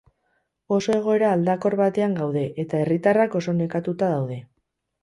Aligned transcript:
Oso 0.77 0.95
egoera 0.99 1.29
aldakor 1.33 1.77
batean 1.83 2.17
gaude, 2.23 2.47
eta 2.65 2.81
herritarrak 2.87 3.39
oso 3.43 3.59
nekatuta 3.61 4.15
daude. 4.17 4.43